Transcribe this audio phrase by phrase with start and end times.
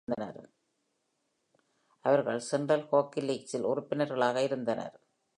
[2.05, 4.95] அவர்கள் central hockey லீக்கில் உறுப்பினர்களாக இருந்தனர்.